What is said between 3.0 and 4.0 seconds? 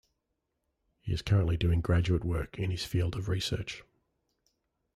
of research.